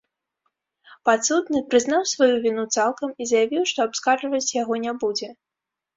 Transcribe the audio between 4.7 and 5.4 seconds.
не будзе.